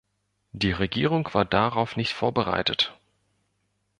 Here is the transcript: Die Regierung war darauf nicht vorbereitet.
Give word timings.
Die 0.53 0.71
Regierung 0.71 1.29
war 1.35 1.45
darauf 1.45 1.95
nicht 1.95 2.13
vorbereitet. 2.13 2.97